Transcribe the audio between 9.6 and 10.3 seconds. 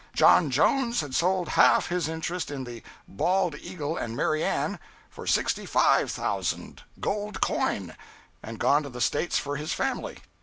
family.